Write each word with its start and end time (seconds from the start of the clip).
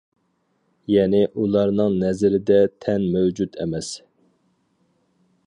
يەنى 0.93 1.19
ئۇلارنىڭ 1.41 1.99
نەزىرىدە، 2.05 2.59
تەن 2.87 3.07
مەۋجۇت 3.17 3.61
ئەمەس. 3.67 3.93